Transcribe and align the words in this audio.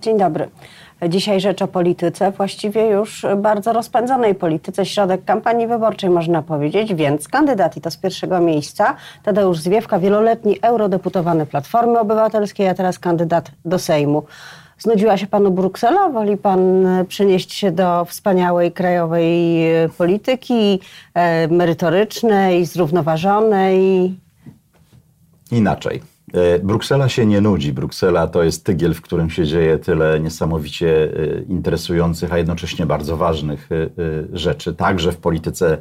Dzień 0.00 0.18
dobry. 0.18 0.48
Dzisiaj 1.08 1.40
rzecz 1.40 1.62
o 1.62 1.68
polityce, 1.68 2.30
właściwie 2.30 2.86
już 2.86 3.26
bardzo 3.36 3.72
rozpędzonej 3.72 4.34
polityce, 4.34 4.86
środek 4.86 5.24
kampanii 5.24 5.66
wyborczej 5.66 6.10
można 6.10 6.42
powiedzieć, 6.42 6.94
więc 6.94 7.28
kandydat 7.28 7.76
i 7.76 7.80
to 7.80 7.90
z 7.90 7.96
pierwszego 7.96 8.40
miejsca, 8.40 8.96
Tadeusz 9.22 9.58
Zwiewka, 9.58 9.98
wieloletni 9.98 10.58
eurodeputowany 10.62 11.46
Platformy 11.46 11.98
Obywatelskiej, 11.98 12.68
a 12.68 12.74
teraz 12.74 12.98
kandydat 12.98 13.50
do 13.64 13.78
Sejmu. 13.78 14.22
Znudziła 14.78 15.16
się 15.16 15.26
panu 15.26 15.50
Bruksela? 15.50 16.08
Woli 16.08 16.36
pan 16.36 16.86
przenieść 17.08 17.52
się 17.52 17.72
do 17.72 18.04
wspaniałej 18.04 18.72
krajowej 18.72 19.60
polityki 19.98 20.80
e, 21.14 21.48
merytorycznej, 21.48 22.66
zrównoważonej? 22.66 24.14
Inaczej. 25.52 26.02
E, 26.32 26.58
Bruksela 26.58 27.08
się 27.08 27.26
nie 27.26 27.40
nudzi. 27.40 27.72
Bruksela 27.72 28.26
to 28.26 28.42
jest 28.42 28.64
tygiel, 28.64 28.94
w 28.94 29.00
którym 29.00 29.30
się 29.30 29.46
dzieje 29.46 29.78
tyle 29.78 30.20
niesamowicie 30.20 31.04
e, 31.04 31.42
interesujących, 31.42 32.32
a 32.32 32.38
jednocześnie 32.38 32.86
bardzo 32.86 33.16
ważnych 33.16 33.68
e, 33.72 33.76
rzeczy, 34.32 34.74
także 34.74 35.12
w 35.12 35.16
polityce 35.16 35.78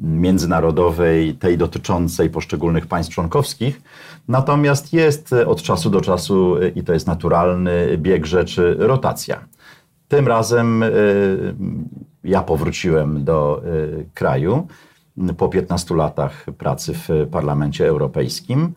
międzynarodowej, 0.00 1.34
tej 1.34 1.58
dotyczącej 1.58 2.30
poszczególnych 2.30 2.86
państw 2.86 3.14
członkowskich. 3.14 3.80
Natomiast 4.28 4.92
jest 4.92 5.32
od 5.32 5.62
czasu 5.62 5.90
do 5.90 6.00
czasu, 6.00 6.56
i 6.74 6.82
to 6.82 6.92
jest 6.92 7.06
naturalny 7.06 7.98
bieg 7.98 8.26
rzeczy, 8.26 8.76
rotacja. 8.78 9.44
Tym 10.08 10.28
razem 10.28 10.84
ja 12.24 12.42
powróciłem 12.42 13.24
do 13.24 13.62
kraju 14.14 14.66
po 15.36 15.48
15 15.48 15.94
latach 15.94 16.46
pracy 16.58 16.94
w 16.94 17.08
Parlamencie 17.30 17.88
Europejskim. 17.88 18.72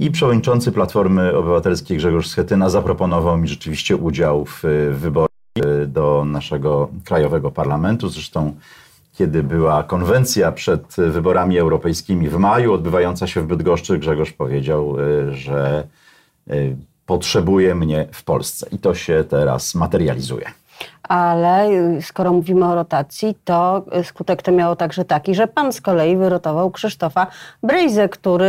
I 0.00 0.10
przewodniczący 0.10 0.72
Platformy 0.72 1.36
Obywatelskiej 1.36 1.96
Grzegorz 1.96 2.28
Schetyna 2.28 2.70
zaproponował 2.70 3.38
mi 3.38 3.48
rzeczywiście 3.48 3.96
udział 3.96 4.44
w 4.44 4.62
wyborach 4.92 5.28
do 5.86 6.24
naszego 6.24 6.88
krajowego 7.04 7.50
parlamentu. 7.50 8.08
Zresztą, 8.08 8.54
kiedy 9.12 9.42
była 9.42 9.82
konwencja 9.82 10.52
przed 10.52 10.96
wyborami 10.96 11.58
europejskimi 11.58 12.28
w 12.28 12.36
maju, 12.36 12.72
odbywająca 12.72 13.26
się 13.26 13.40
w 13.40 13.46
Bydgoszczy, 13.46 13.98
Grzegorz 13.98 14.32
powiedział, 14.32 14.96
że 15.30 15.86
potrzebuje 17.06 17.74
mnie 17.74 18.08
w 18.12 18.24
Polsce. 18.24 18.66
I 18.72 18.78
to 18.78 18.94
się 18.94 19.24
teraz 19.28 19.74
materializuje 19.74 20.46
ale 21.08 21.68
skoro 22.00 22.32
mówimy 22.32 22.66
o 22.66 22.74
rotacji, 22.74 23.38
to 23.44 23.84
skutek 24.02 24.42
to 24.42 24.52
miało 24.52 24.76
także 24.76 25.04
taki, 25.04 25.34
że 25.34 25.46
pan 25.46 25.72
z 25.72 25.80
kolei 25.80 26.16
wyrotował 26.16 26.70
Krzysztofa 26.70 27.26
Brejzę, 27.62 28.08
który 28.08 28.46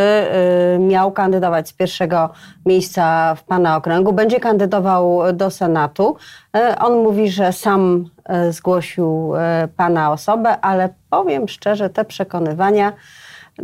y, 0.76 0.80
miał 0.80 1.12
kandydować 1.12 1.70
z 1.70 1.74
pierwszego 1.74 2.30
miejsca 2.66 3.36
w 3.36 3.44
pana 3.44 3.78
okręgu, 3.78 4.14
będzie 4.14 4.40
kandydował 4.40 5.34
do 5.34 5.52
Senatu. 5.52 6.18
Y, 6.58 6.80
on 6.80 7.04
mówi, 7.04 7.32
że 7.32 7.54
sam 7.54 8.10
y, 8.48 8.54
zgłosił 8.54 9.34
pana 9.78 10.12
osobę, 10.12 10.60
ale 10.62 10.90
powiem 11.10 11.48
szczerze, 11.48 11.90
te 11.90 12.06
przekonywania 12.06 12.94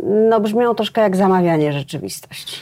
no, 0.02 0.40
brzmią 0.40 0.74
troszkę 0.74 1.00
jak 1.00 1.16
zamawianie 1.16 1.72
rzeczywistości. 1.72 2.60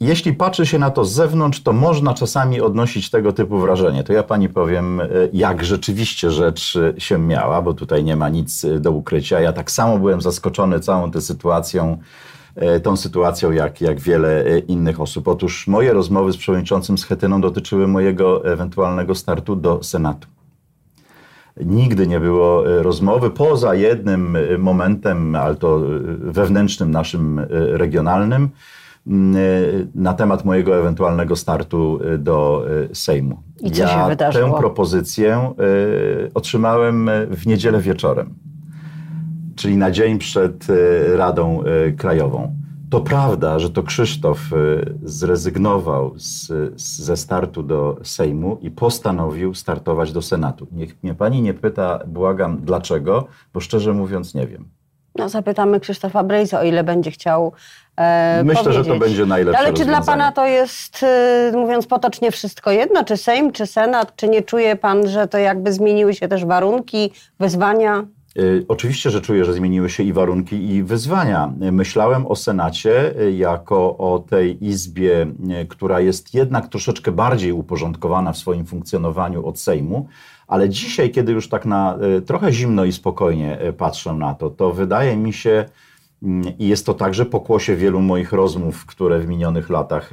Jeśli 0.00 0.32
patrzy 0.32 0.66
się 0.66 0.78
na 0.78 0.90
to 0.90 1.04
z 1.04 1.12
zewnątrz, 1.12 1.62
to 1.62 1.72
można 1.72 2.14
czasami 2.14 2.60
odnosić 2.60 3.10
tego 3.10 3.32
typu 3.32 3.58
wrażenie. 3.58 4.04
To 4.04 4.12
ja 4.12 4.22
pani 4.22 4.48
powiem, 4.48 5.00
e, 5.00 5.06
jak 5.32 5.64
rzeczywiście 5.64 6.30
rzecz 6.30 6.76
e, 6.76 7.00
się 7.00 7.18
miała, 7.18 7.62
bo 7.62 7.74
tutaj 7.74 8.04
nie 8.04 8.16
ma 8.16 8.28
nic 8.28 8.64
e, 8.64 8.80
do 8.80 8.90
ukrycia. 8.92 9.40
Ja 9.40 9.52
tak 9.52 9.70
samo 9.70 9.98
byłem 9.98 10.20
zaskoczony 10.20 10.80
całą 10.80 11.10
tę 11.10 11.20
sytuacją, 11.20 11.98
tą 12.82 12.96
sytuacją, 12.96 13.50
jak, 13.50 13.80
jak 13.80 14.00
wiele 14.00 14.58
innych 14.58 15.00
osób. 15.00 15.28
Otóż 15.28 15.66
moje 15.66 15.92
rozmowy 15.92 16.32
z 16.32 16.36
przewodniczącym 16.36 16.98
Schetyną 16.98 17.40
dotyczyły 17.40 17.88
mojego 17.88 18.44
ewentualnego 18.44 19.14
startu 19.14 19.56
do 19.56 19.82
Senatu. 19.82 20.28
Nigdy 21.64 22.06
nie 22.06 22.20
było 22.20 22.62
rozmowy 22.82 23.30
poza 23.30 23.74
jednym 23.74 24.36
momentem, 24.58 25.34
ale 25.34 25.56
to 25.56 25.80
wewnętrznym 26.18 26.90
naszym 26.90 27.40
regionalnym, 27.50 28.50
na 29.94 30.14
temat 30.14 30.44
mojego 30.44 30.76
ewentualnego 30.76 31.36
startu 31.36 32.00
y, 32.14 32.18
do 32.18 32.64
y, 32.90 32.94
Sejmu. 32.94 33.42
I 33.60 33.70
co 33.70 33.82
ja 33.82 33.88
się 33.88 34.08
wydarzyło? 34.08 34.50
Tę 34.50 34.58
propozycję 34.58 35.54
otrzymałem 36.34 37.10
w 37.30 37.46
niedzielę 37.46 37.80
wieczorem, 37.80 38.34
czyli 39.56 39.76
na 39.76 39.90
dzień 39.90 40.18
przed 40.18 40.66
Radą 41.14 41.62
Krajową. 41.96 42.56
To 42.90 43.00
prawda, 43.00 43.58
że 43.58 43.70
to 43.70 43.82
Krzysztof 43.82 44.40
zrezygnował 45.02 46.12
z, 46.16 46.52
ze 46.80 47.16
startu 47.16 47.62
do 47.62 47.98
Sejmu 48.02 48.58
i 48.60 48.70
postanowił 48.70 49.54
startować 49.54 50.12
do 50.12 50.22
Senatu. 50.22 50.66
Niech 50.72 51.02
mnie 51.02 51.14
pani 51.14 51.42
nie 51.42 51.54
pyta, 51.54 51.98
błagam, 52.06 52.60
dlaczego, 52.62 53.26
bo 53.54 53.60
szczerze 53.60 53.92
mówiąc 53.92 54.34
nie 54.34 54.46
wiem. 54.46 54.68
No, 55.16 55.28
zapytamy 55.28 55.80
Krzysztofa 55.80 56.22
Brejza, 56.22 56.60
o 56.60 56.64
ile 56.64 56.84
będzie 56.84 57.10
chciał 57.10 57.52
e, 57.96 58.42
Myślę, 58.44 58.64
powiedzieć. 58.64 58.86
że 58.86 58.92
to 58.92 58.98
będzie 58.98 59.26
najlepsze 59.26 59.60
Ale 59.60 59.72
czy 59.72 59.84
dla 59.84 60.00
pana 60.02 60.32
to 60.32 60.46
jest, 60.46 61.02
e, 61.02 61.52
mówiąc 61.54 61.86
potocznie, 61.86 62.30
wszystko 62.30 62.70
jedno? 62.70 63.04
Czy 63.04 63.16
Sejm, 63.16 63.52
czy 63.52 63.66
Senat? 63.66 64.16
Czy 64.16 64.28
nie 64.28 64.42
czuje 64.42 64.76
pan, 64.76 65.08
że 65.08 65.28
to 65.28 65.38
jakby 65.38 65.72
zmieniły 65.72 66.14
się 66.14 66.28
też 66.28 66.44
warunki, 66.44 67.12
wyzwania? 67.38 68.04
Y, 68.38 68.64
oczywiście, 68.68 69.10
że 69.10 69.20
czuję, 69.20 69.44
że 69.44 69.52
zmieniły 69.52 69.90
się 69.90 70.02
i 70.02 70.12
warunki, 70.12 70.70
i 70.70 70.82
wyzwania. 70.82 71.52
Myślałem 71.58 72.26
o 72.26 72.36
Senacie 72.36 73.20
y, 73.20 73.32
jako 73.32 73.98
o 73.98 74.24
tej 74.30 74.64
izbie, 74.64 75.26
y, 75.62 75.66
która 75.66 76.00
jest 76.00 76.34
jednak 76.34 76.68
troszeczkę 76.68 77.12
bardziej 77.12 77.52
uporządkowana 77.52 78.32
w 78.32 78.38
swoim 78.38 78.66
funkcjonowaniu 78.66 79.46
od 79.46 79.60
Sejmu, 79.60 80.08
ale 80.50 80.68
dzisiaj, 80.68 81.10
kiedy 81.10 81.32
już 81.32 81.48
tak 81.48 81.66
na 81.66 81.98
trochę 82.26 82.52
zimno 82.52 82.84
i 82.84 82.92
spokojnie 82.92 83.58
patrzę 83.78 84.14
na 84.14 84.34
to, 84.34 84.50
to 84.50 84.72
wydaje 84.72 85.16
mi 85.16 85.32
się, 85.32 85.64
mm, 86.22 86.58
i 86.58 86.68
jest 86.68 86.86
to 86.86 86.94
także 86.94 87.26
pokłosie 87.26 87.76
wielu 87.76 88.00
moich 88.00 88.32
rozmów, 88.32 88.86
które 88.86 89.18
w 89.18 89.28
minionych 89.28 89.70
latach 89.70 90.10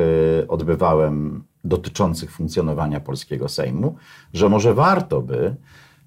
odbywałem 0.47 1.43
dotyczących 1.63 2.31
funkcjonowania 2.31 2.99
polskiego 2.99 3.49
Sejmu, 3.49 3.95
że 4.33 4.49
może 4.49 4.73
warto 4.73 5.21
by 5.21 5.55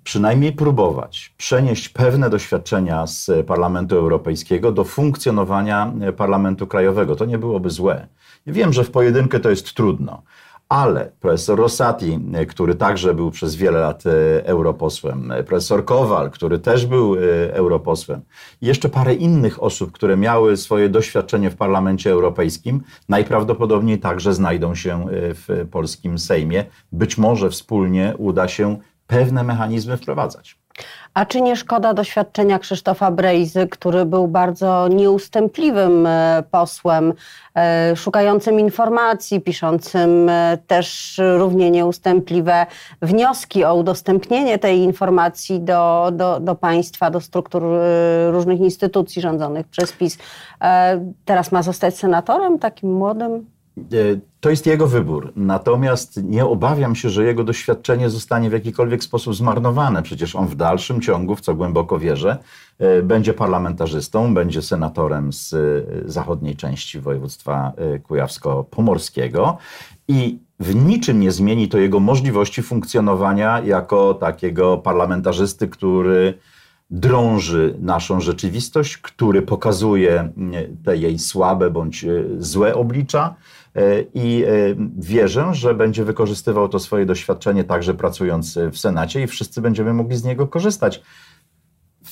przynajmniej 0.04 0.52
próbować 0.52 1.34
przenieść 1.36 1.88
pewne 1.88 2.30
doświadczenia 2.30 3.06
z 3.06 3.46
Parlamentu 3.46 3.96
Europejskiego 3.96 4.72
do 4.72 4.84
funkcjonowania 4.84 5.92
Parlamentu 6.16 6.66
Krajowego. 6.66 7.16
To 7.16 7.24
nie 7.24 7.38
byłoby 7.38 7.70
złe. 7.70 8.06
Wiem, 8.46 8.72
że 8.72 8.84
w 8.84 8.90
pojedynkę 8.90 9.40
to 9.40 9.50
jest 9.50 9.74
trudno, 9.74 10.22
ale 10.70 11.12
profesor 11.20 11.58
Rosati, 11.58 12.20
który 12.48 12.74
także 12.74 13.14
był 13.14 13.30
przez 13.30 13.56
wiele 13.56 13.78
lat 13.78 14.04
e, 14.06 14.46
europosłem, 14.46 15.32
profesor 15.46 15.84
Kowal, 15.84 16.30
który 16.30 16.58
też 16.58 16.86
był 16.86 17.14
e, 17.14 17.18
europosłem, 17.54 18.20
i 18.60 18.66
jeszcze 18.66 18.88
parę 18.88 19.14
innych 19.14 19.62
osób, 19.62 19.92
które 19.92 20.16
miały 20.16 20.56
swoje 20.56 20.88
doświadczenie 20.88 21.50
w 21.50 21.56
Parlamencie 21.56 22.10
Europejskim, 22.10 22.82
najprawdopodobniej 23.08 23.98
także 23.98 24.34
znajdą 24.34 24.74
się 24.74 25.02
e, 25.02 25.06
w 25.34 25.68
polskim 25.70 26.18
Sejmie. 26.18 26.64
Być 26.92 27.18
może 27.18 27.50
wspólnie 27.50 28.14
uda 28.18 28.48
się 28.48 28.78
pewne 29.06 29.42
mechanizmy 29.42 29.96
wprowadzać. 29.96 30.59
A 31.14 31.26
czy 31.26 31.40
nie 31.40 31.56
szkoda 31.56 31.94
doświadczenia 31.94 32.58
Krzysztofa 32.58 33.10
Brejzy, 33.10 33.66
który 33.68 34.04
był 34.04 34.28
bardzo 34.28 34.88
nieustępliwym 34.88 36.06
e, 36.06 36.42
posłem, 36.50 37.12
e, 37.56 37.96
szukającym 37.96 38.60
informacji, 38.60 39.40
piszącym 39.40 40.28
e, 40.28 40.58
też 40.66 41.20
równie 41.36 41.70
nieustępliwe 41.70 42.66
wnioski 43.02 43.64
o 43.64 43.74
udostępnienie 43.74 44.58
tej 44.58 44.78
informacji 44.78 45.60
do, 45.60 46.10
do, 46.12 46.40
do 46.40 46.54
państwa, 46.54 47.10
do 47.10 47.20
struktur 47.20 47.62
różnych 48.30 48.60
instytucji 48.60 49.22
rządzonych 49.22 49.68
przez 49.68 49.92
PiS. 49.92 50.18
Teraz 51.24 51.52
ma 51.52 51.62
zostać 51.62 51.98
senatorem, 51.98 52.58
takim 52.58 52.92
młodym? 52.92 53.46
E, 53.92 54.20
to 54.40 54.50
jest 54.50 54.66
jego 54.66 54.86
wybór. 54.86 55.32
Natomiast 55.36 56.22
nie 56.24 56.46
obawiam 56.46 56.94
się, 56.94 57.10
że 57.10 57.24
jego 57.24 57.44
doświadczenie 57.44 58.10
zostanie 58.10 58.50
w 58.50 58.52
jakikolwiek 58.52 59.04
sposób 59.04 59.34
zmarnowane. 59.34 60.02
Przecież 60.02 60.36
on 60.36 60.46
w 60.46 60.54
dalszym 60.54 61.00
ciągu, 61.00 61.36
w 61.36 61.40
co 61.40 61.54
głęboko 61.54 61.98
wierzę, 61.98 62.38
e, 62.78 63.02
będzie 63.02 63.34
parlamentarzystą, 63.34 64.34
będzie 64.34 64.62
senatorem 64.62 65.32
z 65.32 65.54
e, 65.54 65.58
zachodniej 66.04 66.56
części 66.56 67.00
województwa 67.00 67.72
kujawsko-pomorskiego 68.02 69.56
i 70.08 70.38
w 70.60 70.74
niczym 70.74 71.20
nie 71.20 71.32
zmieni 71.32 71.68
to 71.68 71.78
jego 71.78 72.00
możliwości 72.00 72.62
funkcjonowania 72.62 73.60
jako 73.60 74.14
takiego 74.14 74.78
parlamentarzysty, 74.78 75.68
który 75.68 76.34
drąży 76.90 77.74
naszą 77.80 78.20
rzeczywistość, 78.20 78.96
który 78.96 79.42
pokazuje 79.42 80.32
te 80.84 80.96
jej 80.96 81.18
słabe 81.18 81.70
bądź 81.70 82.06
złe 82.38 82.74
oblicza 82.74 83.34
E, 83.76 84.00
i 84.14 84.44
e, 84.44 84.48
wierzę, 84.98 85.54
że 85.54 85.74
będzie 85.74 86.04
wykorzystywał 86.04 86.68
to 86.68 86.78
swoje 86.78 87.06
doświadczenie 87.06 87.64
także 87.64 87.94
pracując 87.94 88.58
w 88.72 88.78
Senacie 88.78 89.22
i 89.22 89.26
wszyscy 89.26 89.60
będziemy 89.60 89.94
mogli 89.94 90.16
z 90.16 90.24
niego 90.24 90.46
korzystać. 90.46 91.02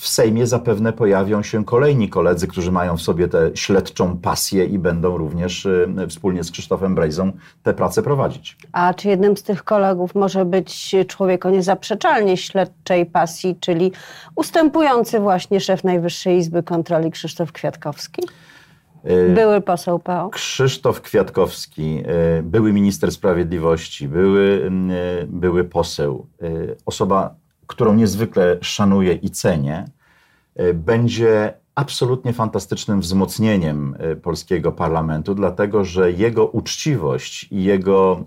W 0.09 0.11
Sejmie 0.11 0.47
zapewne 0.47 0.93
pojawią 0.93 1.43
się 1.43 1.65
kolejni 1.65 2.09
koledzy, 2.09 2.49
którzy 2.49 2.73
mają 2.73 2.97
w 2.97 3.03
sobie 3.03 3.29
tę 3.29 3.51
śledczą 3.55 4.19
pasję 4.19 4.65
i 4.65 4.79
będą 4.79 5.17
również 5.17 5.67
y, 5.67 6.07
wspólnie 6.09 6.45
z 6.45 6.51
Krzysztofem 6.51 6.95
Brejzą 6.95 7.33
tę 7.63 7.75
pracę 7.75 8.03
prowadzić. 8.03 8.57
A 8.73 8.95
czy 8.95 9.09
jednym 9.09 9.37
z 9.37 9.43
tych 9.43 9.65
kolegów 9.65 10.15
może 10.15 10.45
być 10.45 10.97
człowiek 11.09 11.47
o 11.47 11.51
niezaprzeczalnie 11.51 12.37
śledczej 12.37 13.07
pasji, 13.07 13.57
czyli 13.61 13.93
ustępujący 14.37 15.21
właśnie 15.21 15.61
szef 15.61 15.85
Najwyższej 15.85 16.39
Izby 16.39 16.63
Kontroli 16.63 17.11
Krzysztof 17.11 17.53
Kwiatkowski? 17.53 18.23
Y, 19.11 19.35
Były 19.35 19.61
poseł 19.61 19.99
PO. 19.99 20.29
Krzysztof 20.31 21.01
Kwiatkowski, 21.01 22.03
y, 22.39 22.43
były 22.43 22.73
minister 22.73 23.13
sprawiedliwości, 23.13 24.09
były, 24.09 24.71
były 25.27 25.65
poseł, 25.65 26.27
osoba, 26.87 27.35
którą 27.67 27.95
niezwykle 27.95 28.59
szanuję 28.61 29.13
i 29.13 29.31
cenię, 29.31 29.98
będzie 30.75 31.55
absolutnie 31.75 32.33
fantastycznym 32.33 33.01
wzmocnieniem 33.01 33.97
polskiego 34.23 34.73
parlamentu, 34.73 35.35
dlatego 35.35 35.85
że 35.85 36.13
jego 36.13 36.47
uczciwość 36.47 37.49
i 37.51 37.65
jego 37.65 38.25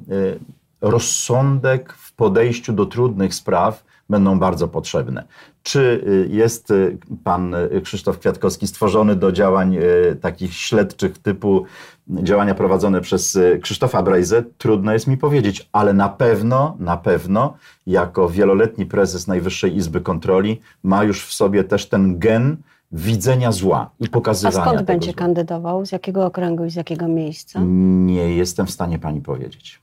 rozsądek 0.81 1.93
w 1.93 2.13
podejściu 2.13 2.73
do 2.73 2.85
trudnych 2.85 3.33
spraw 3.33 3.83
będą 4.11 4.39
bardzo 4.39 4.67
potrzebne. 4.67 5.23
Czy 5.63 5.79
y, 5.79 6.27
jest 6.31 6.71
y, 6.71 6.97
pan 7.23 7.53
y, 7.53 7.81
Krzysztof 7.83 8.19
Kwiatkowski 8.19 8.67
stworzony 8.67 9.15
do 9.15 9.31
działań 9.31 9.77
takich 10.21 10.53
śledczych 10.53 11.17
typu 11.17 11.65
działania 12.07 12.55
prowadzone 12.55 13.01
przez 13.01 13.39
Krzysztofa 13.61 14.03
Brejzę? 14.03 14.43
Trudno 14.57 14.93
jest 14.93 15.07
mi 15.07 15.17
powiedzieć, 15.17 15.69
ale 15.71 15.93
na 15.93 16.09
pewno, 16.09 16.75
na 16.79 16.97
pewno 16.97 17.53
jako 17.87 18.29
wieloletni 18.29 18.85
prezes 18.85 19.27
Najwyższej 19.27 19.75
Izby 19.75 20.01
Kontroli 20.01 20.61
ma 20.83 21.03
już 21.03 21.25
w 21.25 21.33
sobie 21.33 21.63
też 21.63 21.89
ten 21.89 22.19
gen 22.19 22.57
widzenia 22.91 23.51
zła 23.51 23.89
i 23.99 24.09
pokazywania 24.09 24.61
A 24.61 24.67
skąd 24.67 24.81
będzie 24.81 25.11
zła. 25.11 25.19
kandydował? 25.19 25.85
Z 25.85 25.91
jakiego 25.91 26.25
okręgu 26.25 26.65
i 26.65 26.69
z 26.69 26.75
jakiego 26.75 27.07
miejsca? 27.07 27.59
Nie 28.05 28.35
jestem 28.35 28.65
w 28.67 28.71
stanie 28.71 28.99
pani 28.99 29.21
powiedzieć. 29.21 29.81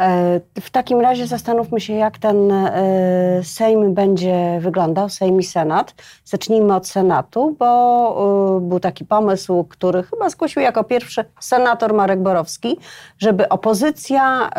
E, 0.00 0.40
w 0.60 0.70
takim 0.70 1.00
razie 1.00 1.26
zastanówmy 1.26 1.80
się, 1.80 1.92
jak 1.92 2.18
ten 2.18 2.52
e, 2.52 3.40
Sejm 3.44 3.94
będzie 3.94 4.58
wyglądał, 4.60 5.08
Sejm 5.08 5.40
i 5.40 5.44
Senat. 5.44 5.94
Zacznijmy 6.24 6.74
od 6.74 6.88
Senatu, 6.88 7.56
bo 7.58 8.56
e, 8.56 8.68
był 8.68 8.80
taki 8.80 9.04
pomysł, 9.04 9.64
który 9.64 10.02
chyba 10.02 10.30
zgłosił 10.30 10.62
jako 10.62 10.84
pierwszy 10.84 11.24
senator 11.40 11.94
Marek 11.94 12.22
Borowski, 12.22 12.78
żeby 13.18 13.48
opozycja 13.48 14.50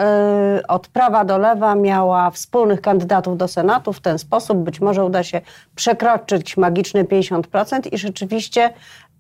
od 0.68 0.88
prawa 0.88 1.26
do 1.26 1.38
lewa 1.38 1.76
miała 1.76 2.32
wspólnych 2.32 2.82
kandydatów 2.82 3.38
do 3.38 3.48
Senatu. 3.48 3.94
W 3.94 4.00
ten 4.00 4.20
sposób 4.20 4.58
być 4.58 4.82
może 4.82 5.06
uda 5.06 5.24
się 5.24 5.42
przekroczyć 5.76 6.58
magiczne 6.58 7.04
50% 7.04 7.94
i 7.94 7.98
rzeczywiście 7.98 8.74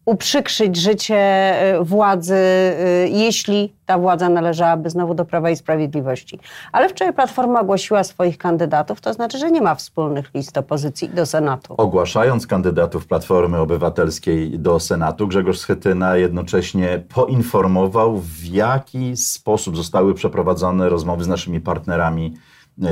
uprzykrzyć 0.05 0.77
życie 0.77 1.53
y, 1.75 1.83
władzy, 1.83 2.35
y, 2.35 3.09
jeśli 3.09 3.73
ta 3.85 3.97
władza 3.97 4.29
należałaby 4.29 4.89
znowu 4.89 5.13
do 5.13 5.25
Prawa 5.25 5.49
i 5.49 5.55
Sprawiedliwości. 5.55 6.39
Ale 6.71 6.89
wczoraj 6.89 7.13
Platforma 7.13 7.61
ogłosiła 7.61 8.03
swoich 8.03 8.37
kandydatów, 8.37 9.01
to 9.01 9.13
znaczy, 9.13 9.37
że 9.37 9.51
nie 9.51 9.61
ma 9.61 9.75
wspólnych 9.75 10.33
list 10.33 10.57
opozycji 10.57 11.09
do 11.09 11.25
Senatu. 11.25 11.75
Ogłaszając 11.77 12.47
kandydatów 12.47 13.07
Platformy 13.07 13.59
Obywatelskiej 13.59 14.59
do 14.59 14.79
Senatu, 14.79 15.27
Grzegorz 15.27 15.59
Schetyna 15.59 16.17
jednocześnie 16.17 17.03
poinformował, 17.13 18.17
w 18.17 18.45
jaki 18.45 19.17
sposób 19.17 19.77
zostały 19.77 20.13
przeprowadzone 20.13 20.89
rozmowy 20.89 21.23
z 21.23 21.27
naszymi 21.27 21.59
partnerami 21.59 22.33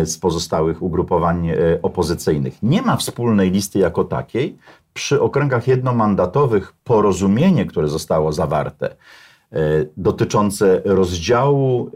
z 0.04 0.18
pozostałych 0.18 0.82
ugrupowań 0.82 1.48
opozycyjnych. 1.82 2.64
Nie 2.64 2.82
ma 2.82 2.98
wspólnej 2.98 3.52
listy 3.52 3.80
jako 3.80 4.04
takiej, 4.04 4.58
przy 4.94 5.22
okręgach 5.22 5.68
jednomandatowych 5.68 6.74
porozumienie, 6.84 7.66
które 7.66 7.88
zostało 7.88 8.34
zawarte, 8.34 8.90
e, 8.90 9.56
dotyczące 9.98 10.82
rozdziału 10.86 11.88
e, 11.88 11.92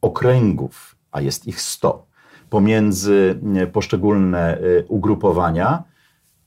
okręgów, 0.00 0.96
a 1.12 1.20
jest 1.20 1.46
ich 1.46 1.60
100, 1.60 2.06
pomiędzy 2.50 3.40
e, 3.56 3.66
poszczególne 3.66 4.58
ugrupowania, 4.88 5.82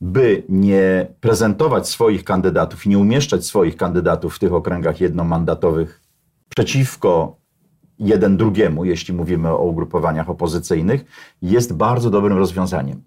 by 0.02 0.44
nie 0.50 1.08
prezentować 1.20 1.90
swoich 1.90 2.24
kandydatów 2.24 2.86
i 2.86 2.90
nie 2.90 2.98
umieszczać 2.98 3.46
swoich 3.46 3.78
kandydatów 3.78 4.36
w 4.36 4.40
tych 4.40 4.54
okręgach 4.54 5.02
jednomandatowych 5.02 6.02
przeciwko 6.50 7.36
jeden 8.02 8.38
drugiemu, 8.38 8.86
jeśli 8.86 9.14
mówimy 9.14 9.50
o 9.50 9.64
ugrupowaniach 9.64 10.30
opozycyjnych, 10.30 11.06
jest 11.42 11.74
bardzo 11.74 12.10
dobrym 12.10 12.38
rozwiązaniem. 12.38 13.02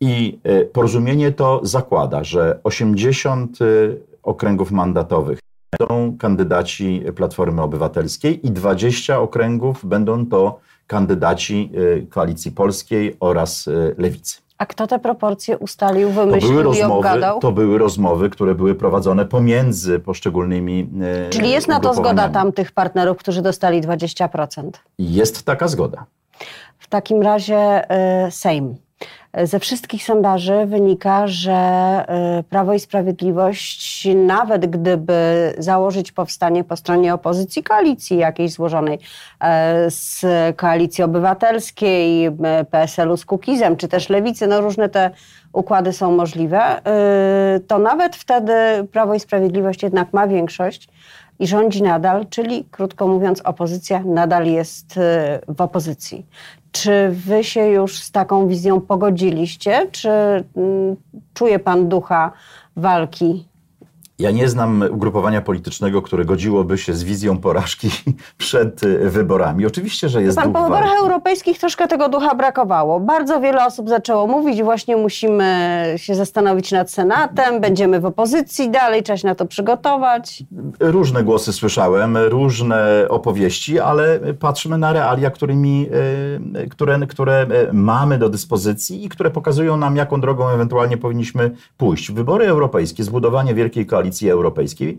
I 0.00 0.38
e, 0.44 0.64
porozumienie 0.64 1.32
to 1.32 1.60
zakłada, 1.62 2.24
że 2.24 2.60
80 2.64 3.58
e, 3.62 3.64
okręgów 4.22 4.70
mandatowych 4.70 5.38
będą 5.78 6.16
kandydaci 6.18 7.02
Platformy 7.16 7.62
Obywatelskiej 7.62 8.46
i 8.46 8.50
20 8.50 9.20
okręgów 9.20 9.86
będą 9.86 10.26
to 10.26 10.60
kandydaci 10.86 11.70
e, 11.74 12.06
Koalicji 12.06 12.52
Polskiej 12.52 13.16
oraz 13.20 13.68
Lewicy. 13.98 14.36
A 14.64 14.66
kto 14.66 14.86
te 14.86 14.98
proporcje 14.98 15.58
ustalił, 15.58 16.10
wymyślił 16.10 16.50
to 16.50 16.62
były 16.62 16.62
rozmowy, 16.62 16.94
i 16.94 16.98
obgadał? 16.98 17.40
To 17.40 17.52
były 17.52 17.78
rozmowy, 17.78 18.30
które 18.30 18.54
były 18.54 18.74
prowadzone 18.74 19.24
pomiędzy 19.24 19.98
poszczególnymi 19.98 20.90
Czyli 21.30 21.50
jest 21.50 21.68
na 21.68 21.80
to 21.80 21.94
zgoda 21.94 22.28
tamtych 22.28 22.72
partnerów, 22.72 23.18
którzy 23.18 23.42
dostali 23.42 23.82
20%? 23.82 24.70
Jest 24.98 25.42
taka 25.42 25.68
zgoda. 25.68 26.04
W 26.78 26.88
takim 26.88 27.22
razie 27.22 27.82
Sejm. 28.30 28.76
Ze 29.42 29.60
wszystkich 29.60 30.04
sondaży 30.04 30.66
wynika, 30.66 31.26
że 31.26 32.04
y, 32.40 32.42
Prawo 32.42 32.74
i 32.74 32.80
Sprawiedliwość, 32.80 34.08
nawet 34.14 34.66
gdyby 34.66 35.14
założyć 35.58 36.12
powstanie 36.12 36.64
po 36.64 36.76
stronie 36.76 37.14
opozycji, 37.14 37.62
koalicji 37.62 38.16
jakiejś 38.16 38.52
złożonej 38.52 38.98
e, 39.40 39.90
z 39.90 40.24
koalicji 40.56 41.04
obywatelskiej, 41.04 42.30
PSL-u 42.70 43.16
z 43.16 43.24
Kukizem, 43.24 43.76
czy 43.76 43.88
też 43.88 44.08
lewicy, 44.08 44.46
no 44.46 44.60
różne 44.60 44.88
te 44.88 45.10
układy 45.52 45.92
są 45.92 46.12
możliwe, 46.12 46.78
y, 47.56 47.60
to 47.60 47.78
nawet 47.78 48.16
wtedy 48.16 48.52
Prawo 48.92 49.14
i 49.14 49.20
Sprawiedliwość 49.20 49.82
jednak 49.82 50.12
ma 50.12 50.26
większość 50.26 50.88
i 51.38 51.46
rządzi 51.46 51.82
nadal, 51.82 52.26
czyli 52.30 52.64
krótko 52.70 53.08
mówiąc, 53.08 53.40
opozycja 53.40 54.02
nadal 54.04 54.46
jest 54.46 54.96
y, 54.96 55.00
w 55.48 55.60
opozycji. 55.60 56.26
Czy 56.72 57.08
wy 57.10 57.44
się 57.44 57.66
już 57.66 58.02
z 58.02 58.10
taką 58.10 58.48
wizją 58.48 58.80
pogodziliście? 58.80 59.86
Czy 59.92 60.10
mm, 60.10 60.96
czuje 61.34 61.58
pan 61.58 61.88
ducha 61.88 62.32
walki 62.76 63.48
ja 64.18 64.30
nie 64.30 64.48
znam 64.48 64.84
ugrupowania 64.90 65.40
politycznego, 65.40 66.02
które 66.02 66.24
godziłoby 66.24 66.78
się 66.78 66.94
z 66.94 67.04
wizją 67.04 67.38
porażki 67.38 67.90
przed 68.38 68.82
y, 68.82 69.10
wyborami. 69.10 69.66
Oczywiście, 69.66 70.08
że 70.08 70.22
jest 70.22 70.36
Pan 70.36 70.44
duch 70.44 70.52
po 70.52 70.62
wyborach 70.62 70.84
walki. 70.84 71.02
europejskich 71.02 71.58
troszkę 71.58 71.88
tego 71.88 72.08
ducha 72.08 72.34
brakowało. 72.34 73.00
Bardzo 73.00 73.40
wiele 73.40 73.66
osób 73.66 73.88
zaczęło 73.88 74.26
mówić, 74.26 74.62
właśnie 74.62 74.96
musimy 74.96 75.74
się 75.96 76.14
zastanowić 76.14 76.72
nad 76.72 76.90
Senatem, 76.90 77.60
będziemy 77.60 78.00
w 78.00 78.06
opozycji 78.06 78.70
dalej, 78.70 79.02
trzeba 79.02 79.16
się 79.16 79.28
na 79.28 79.34
to 79.34 79.46
przygotować. 79.46 80.42
Różne 80.80 81.24
głosy 81.24 81.52
słyszałem, 81.52 82.16
różne 82.16 83.06
opowieści, 83.08 83.80
ale 83.80 84.20
patrzmy 84.40 84.78
na 84.78 84.92
realia, 84.92 85.30
którymi, 85.30 85.86
y, 86.56 86.68
które, 86.68 86.98
które 87.06 87.46
y, 87.70 87.72
mamy 87.72 88.18
do 88.18 88.28
dyspozycji 88.28 89.04
i 89.04 89.08
które 89.08 89.30
pokazują 89.30 89.76
nam, 89.76 89.96
jaką 89.96 90.20
drogą 90.20 90.48
ewentualnie 90.48 90.96
powinniśmy 90.96 91.50
pójść. 91.76 92.12
Wybory 92.12 92.46
europejskie, 92.46 93.04
zbudowanie 93.04 93.54
wielkiej 93.54 93.86
koalicji, 93.86 94.03
Koalicji 94.04 94.30
Europejskiej, 94.30 94.98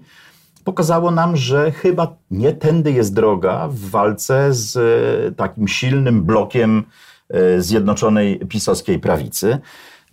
pokazało 0.64 1.12
nam, 1.12 1.38
że 1.38 1.72
chyba 1.72 2.16
nie 2.32 2.54
tędy 2.54 2.92
jest 2.92 3.14
droga 3.14 3.68
w 3.68 3.80
walce 3.80 4.54
z 4.54 4.78
e, 4.78 5.32
takim 5.32 5.68
silnym 5.68 6.24
blokiem 6.24 6.84
e, 7.30 7.62
zjednoczonej 7.62 8.40
pisowskiej 8.40 9.00
prawicy. 9.00 9.58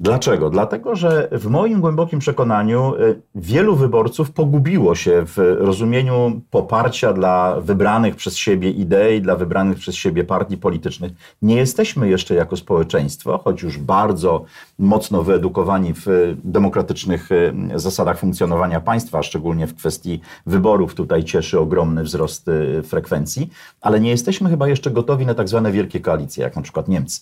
Dlaczego? 0.03 0.51
Dlatego, 0.51 0.97
że 0.97 1.29
w 1.33 1.47
moim 1.47 1.81
głębokim 1.81 2.19
przekonaniu 2.19 2.95
y, 2.95 3.21
wielu 3.35 3.77
wyborców 3.77 4.31
pogubiło 4.31 4.95
się 4.95 5.23
w 5.27 5.57
rozumieniu 5.59 6.41
poparcia 6.51 7.13
dla 7.13 7.61
wybranych 7.61 8.17
przez 8.17 8.37
siebie 8.37 8.71
idei, 8.71 9.23
dla 9.23 9.37
wybranych 9.37 9.79
przez 9.79 9.95
siebie 9.95 10.25
partii 10.25 10.57
politycznych. 10.57 11.13
Nie 11.43 11.57
jesteśmy 11.57 12.09
jeszcze 12.09 12.35
jako 12.35 12.57
społeczeństwo, 12.57 13.41
choć 13.45 13.63
już 13.63 13.79
bardzo 13.79 14.45
mocno 14.79 15.23
wyedukowani 15.23 15.95
w 15.95 16.35
demokratycznych 16.45 17.33
y, 17.33 17.53
zasadach 17.75 18.19
funkcjonowania 18.19 18.81
państwa, 18.81 19.23
szczególnie 19.23 19.67
w 19.67 19.75
kwestii 19.75 20.21
wyborów. 20.47 20.95
Tutaj 20.95 21.25
cieszy 21.25 21.61
ogromny 21.61 22.03
wzrost 22.03 22.49
y, 22.49 22.83
frekwencji, 22.83 23.51
ale 23.81 24.01
nie 24.01 24.11
jesteśmy 24.11 24.51
chyba 24.51 24.69
jeszcze 24.69 24.91
gotowi 24.91 25.27
na 25.27 25.35
tak 25.35 25.49
zwane 25.49 25.73
wielkie 25.73 26.01
koalicje, 26.01 26.45
jak 26.45 26.57
na 26.57 26.63
przykład 26.63 26.89
Niemcy. 26.89 27.21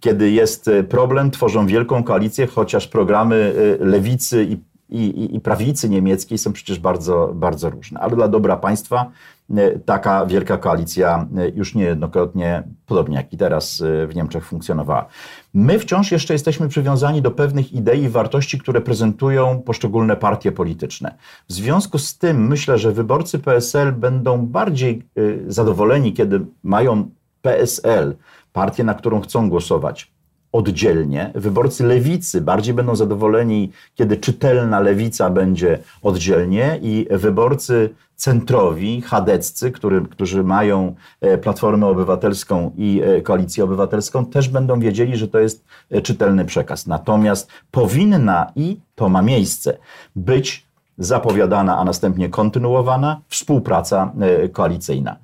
Kiedy 0.00 0.30
jest 0.30 0.70
problem, 0.88 1.30
tworzą 1.30 1.66
wielką 1.66 2.04
koalicję, 2.04 2.21
chociaż 2.46 2.88
programy 2.88 3.54
y, 3.80 3.84
lewicy 3.84 4.44
i 4.44 4.56
i, 4.92 5.34
i, 5.36 5.40
prawicy 5.40 5.88
niemieckiej 5.88 6.38
są 6.38 6.52
przecież 6.52 6.78
bardzo, 6.78 7.32
bardzo 7.34 7.70
różne. 7.70 8.00
Ale 8.00 8.16
dla 8.16 8.28
dobra 8.28 8.56
państwa 8.56 9.10
e, 9.50 9.78
taka 9.78 10.26
wielka 10.26 10.58
koalicja 10.58 11.26
e, 11.36 11.48
już 11.48 11.74
niejednokrotnie, 11.74 12.62
podobnie 12.86 13.16
jak 13.16 13.32
i 13.32 13.36
teraz 13.36 13.82
w 14.08 14.14
Niemczech, 14.14 14.44
funkcjonowała. 14.46 15.06
My 15.54 15.78
wciąż 15.78 16.12
jeszcze 16.12 16.34
jesteśmy 16.34 16.68
przywiązani 16.68 17.22
do 17.22 17.30
pewnych 17.30 17.72
idei 17.72 18.02
i 18.02 18.08
wartości, 18.08 18.58
które 18.58 18.80
prezentują 18.80 19.62
poszczególne 19.62 20.16
partie 20.16 20.52
polityczne. 20.52 21.14
W 21.48 21.52
związku 21.52 21.98
z 21.98 22.18
tym 22.18 22.48
myślę, 22.48 22.78
że 22.78 22.92
wyborcy 22.92 23.38
PSL 23.38 23.92
będą 23.92 24.46
bardziej 24.46 25.02
zadowoleni, 25.46 26.12
kiedy 26.12 26.40
mają 26.62 27.10
PSL, 27.42 28.16
partię, 28.52 28.84
na 28.84 28.94
którą 28.94 29.20
chcą 29.20 29.48
głosować, 29.48 30.12
oddzielnie. 30.52 31.30
Wyborcy 31.34 31.84
lewicy 31.84 32.40
bardziej 32.40 32.74
będą 32.74 32.96
zadowoleni, 32.96 33.72
kiedy 33.94 34.16
czytelna 34.16 34.80
lewica 34.80 35.30
będzie 35.30 35.78
oddzielnie 36.02 36.78
i 36.82 37.06
wyborcy 37.10 37.90
centrowi, 38.16 39.02
chadeccy, 39.02 39.70
który, 39.70 40.00
którzy 40.00 40.44
mają 40.44 40.94
e, 41.20 41.38
Platformę 41.38 41.86
Obywatelską 41.86 42.72
i 42.76 43.02
e, 43.04 43.22
Koalicję 43.22 43.64
Obywatelską, 43.64 44.26
też 44.26 44.48
będą 44.48 44.80
wiedzieli, 44.80 45.16
że 45.16 45.28
to 45.28 45.38
jest 45.38 45.64
e, 45.90 46.02
czytelny 46.02 46.44
przekaz. 46.44 46.86
Natomiast 46.86 47.50
powinna 47.70 48.52
i 48.56 48.80
to 48.94 49.08
ma 49.08 49.22
miejsce 49.22 49.78
być 50.16 50.66
zapowiadana, 50.98 51.78
a 51.78 51.84
następnie 51.84 52.28
kontynuowana 52.28 53.20
współpraca 53.28 54.12
koalicyjna. 54.52 55.16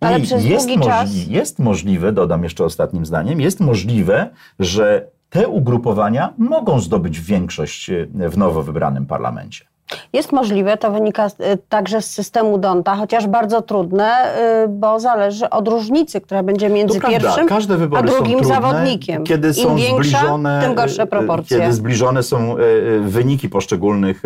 Ale 0.00 0.20
przez 0.20 0.44
jest 0.44 0.66
długi 0.66 0.84
czas... 0.84 1.26
Jest 1.26 1.58
możliwe, 1.58 2.12
dodam 2.12 2.42
jeszcze 2.42 2.64
ostatnim 2.64 3.06
zdaniem, 3.06 3.40
jest 3.40 3.60
możliwe, 3.60 4.30
że 4.58 5.08
te 5.30 5.48
ugrupowania 5.48 6.34
mogą 6.38 6.80
zdobyć 6.80 7.20
większość 7.20 7.90
w 8.14 8.38
nowo 8.38 8.62
wybranym 8.62 9.06
parlamencie. 9.06 9.64
Jest 10.12 10.32
możliwe, 10.32 10.76
to 10.76 10.90
wynika 10.90 11.26
y, 11.26 11.30
także 11.68 12.02
z 12.02 12.10
systemu 12.10 12.58
Donta, 12.58 12.96
chociaż 12.96 13.26
bardzo 13.26 13.62
trudne, 13.62 14.34
y, 14.64 14.68
bo 14.68 15.00
zależy 15.00 15.50
od 15.50 15.68
różnicy, 15.68 16.20
która 16.20 16.42
będzie 16.42 16.68
między 16.68 17.00
pierwszym 17.00 17.48
a 17.96 18.02
drugim 18.02 18.38
trudne, 18.38 18.54
zawodnikiem. 18.54 19.24
Kiedy 19.24 19.54
są 19.54 19.70
Im 19.70 19.76
większa, 19.76 20.18
zbliżone, 20.18 20.60
tym 20.62 20.74
gorsze 20.74 21.02
y, 21.02 21.06
proporcje. 21.06 21.58
Kiedy 21.58 21.72
zbliżone 21.72 22.22
są 22.22 22.56
wyniki 23.00 23.48
poszczególnych 23.48 24.22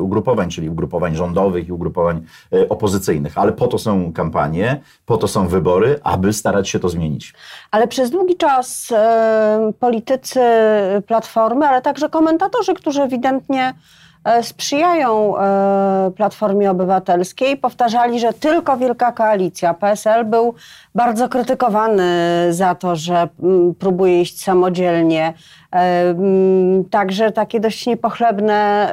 ugrupowań, 0.00 0.50
czyli 0.50 0.68
ugrupowań 0.68 1.16
rządowych 1.16 1.68
i 1.68 1.72
ugrupowań 1.72 2.22
opozycyjnych. 2.68 3.38
Ale 3.38 3.52
po 3.52 3.66
to 3.66 3.78
są 3.78 4.12
kampanie, 4.12 4.80
po 5.06 5.16
to 5.16 5.28
są 5.28 5.48
wybory, 5.48 6.00
aby 6.02 6.32
starać 6.32 6.68
się 6.68 6.78
to 6.78 6.88
zmienić. 6.88 7.34
Ale 7.70 7.88
przez 7.88 8.10
długi 8.10 8.36
czas 8.36 8.92
politycy 9.80 10.40
Platformy, 11.06 11.66
ale 11.68 11.82
także 11.82 12.08
komentatorzy, 12.08 12.74
którzy 12.74 13.02
ewidentnie 13.02 13.74
sprzyjają 14.42 15.38
e, 15.38 16.10
Platformie 16.16 16.70
Obywatelskiej. 16.70 17.56
Powtarzali, 17.56 18.20
że 18.20 18.32
tylko 18.32 18.76
wielka 18.76 19.12
koalicja. 19.12 19.74
PSL 19.74 20.24
był 20.24 20.54
bardzo 20.94 21.28
krytykowany 21.28 22.06
za 22.50 22.74
to, 22.74 22.96
że 22.96 23.28
próbuje 23.78 24.20
iść 24.20 24.42
samodzielnie. 24.42 25.34
Także 26.90 27.32
takie 27.32 27.60
dość 27.60 27.86
niepochlebne 27.86 28.92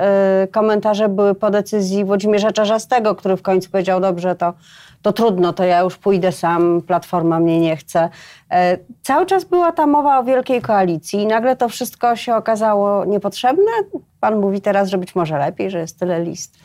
komentarze 0.51 1.10
były 1.10 1.36
po 1.36 1.50
decyzji 1.50 2.05
Włodzimierza 2.05 2.51
Czarzastego, 2.51 3.15
który 3.15 3.38
w 3.38 3.41
końcu 3.41 3.69
powiedział, 3.69 4.01
dobrze, 4.01 4.36
to 4.36 4.53
to 5.01 5.13
trudno, 5.13 5.53
to 5.53 5.63
ja 5.63 5.79
już 5.79 5.98
pójdę 5.98 6.31
sam, 6.31 6.81
Platforma 6.81 7.39
mnie 7.39 7.60
nie 7.60 7.75
chce. 7.75 8.10
E, 8.51 8.77
cały 9.01 9.25
czas 9.25 9.43
była 9.46 9.72
ta 9.72 9.88
mowa 9.88 10.19
o 10.19 10.24
wielkiej 10.24 10.62
koalicji 10.62 11.22
i 11.22 11.27
nagle 11.27 11.55
to 11.55 11.69
wszystko 11.69 12.15
się 12.15 12.36
okazało 12.36 13.05
niepotrzebne. 13.05 13.72
Pan 14.19 14.39
mówi 14.39 14.62
teraz, 14.62 14.89
że 14.89 14.98
być 14.98 15.15
może 15.15 15.38
lepiej, 15.38 15.72
że 15.72 15.79
jest 15.79 16.00
tyle 16.00 16.24
list. 16.24 16.57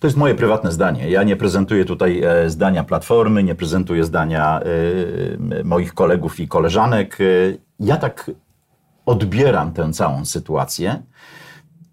To 0.00 0.06
jest 0.06 0.16
moje 0.16 0.34
prywatne 0.34 0.72
zdanie. 0.72 1.10
Ja 1.10 1.22
nie 1.22 1.36
prezentuję 1.36 1.84
tutaj 1.84 2.22
e, 2.22 2.50
zdania 2.50 2.84
Platformy, 2.84 3.42
nie 3.42 3.54
prezentuję 3.54 4.04
zdania 4.04 4.60
e, 4.60 5.64
moich 5.64 5.94
kolegów 5.94 6.40
i 6.40 6.48
koleżanek. 6.48 7.18
Ja 7.80 7.96
tak 7.96 8.30
odbieram 9.06 9.72
tę 9.72 9.92
całą 9.92 10.24
sytuację 10.24 11.02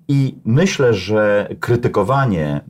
i 0.08 0.36
myślę, 0.46 0.94
że 0.94 1.50
krytykowanie 1.60 2.62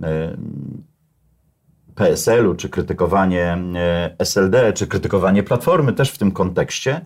PSL-u, 1.97 2.55
czy 2.55 2.69
krytykowanie 2.69 3.57
e, 3.75 4.15
SLD, 4.19 4.73
czy 4.73 4.87
krytykowanie 4.87 5.43
Platformy 5.43 5.93
też 5.93 6.11
w 6.11 6.17
tym 6.17 6.31
kontekście 6.31 7.05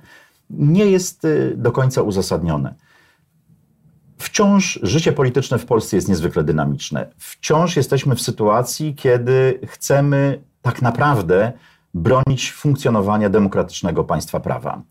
nie 0.49 0.85
jest 0.85 1.25
e, 1.25 1.55
do 1.55 1.71
końca 1.71 2.01
uzasadnione. 2.01 2.75
Wciąż 4.17 4.79
życie 4.83 5.11
polityczne 5.11 5.57
w 5.57 5.65
Polsce 5.65 5.95
jest 5.95 6.09
niezwykle 6.09 6.43
dynamiczne. 6.43 7.07
Wciąż 7.17 7.75
jesteśmy 7.75 8.15
w 8.15 8.21
sytuacji, 8.21 8.95
kiedy 8.95 9.59
chcemy 9.67 10.43
tak 10.61 10.81
naprawdę 10.81 11.51
bronić 11.93 12.51
funkcjonowania 12.51 13.29
demokratycznego 13.29 14.03
państwa 14.03 14.39
prawa. 14.39 14.81